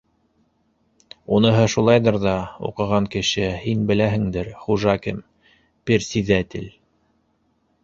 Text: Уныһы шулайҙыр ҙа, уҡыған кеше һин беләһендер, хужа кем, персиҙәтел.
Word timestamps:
Уныһы 1.37 1.65
шулайҙыр 1.73 2.17
ҙа, 2.23 2.33
уҡыған 2.71 3.09
кеше 3.17 3.51
һин 3.67 3.85
беләһендер, 3.93 4.51
хужа 4.65 4.99
кем, 5.05 5.23
персиҙәтел. 5.91 6.69